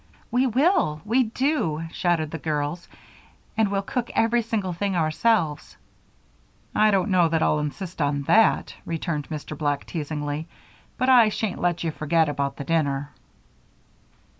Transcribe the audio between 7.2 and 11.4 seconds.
that I'll insist on that," returned Mr. Black, teasingly, "but I